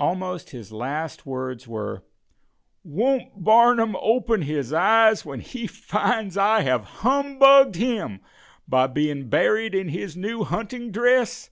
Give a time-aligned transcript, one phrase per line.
[0.00, 2.02] Almost his last words were:
[2.82, 8.20] "Won't Barnum open his eyes when he finds I have humbugged him
[8.66, 11.50] by being buried in his new hunting dress?"